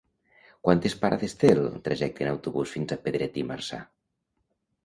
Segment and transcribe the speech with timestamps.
[0.67, 3.83] Quantes parades té el trajecte en autobús fins a Pedret i Marzà?